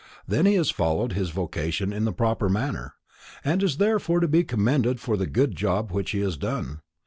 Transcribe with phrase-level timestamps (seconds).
[0.27, 2.95] Then he has followed his vocation in the proper manner,
[3.45, 6.81] and is therefore to be commended for the good which he has done.